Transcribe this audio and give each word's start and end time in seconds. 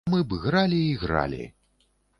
А 0.09 0.11
мы 0.11 0.19
б 0.29 0.39
гралі 0.45 0.79
і 0.87 0.95
гралі. 1.05 1.45